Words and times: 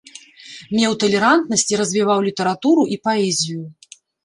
Меў 0.77 0.95
талерантнасць 1.03 1.67
і 1.75 1.79
развіваў 1.83 2.19
літаратуру 2.29 2.89
і 2.99 3.01
паэзію. 3.07 3.61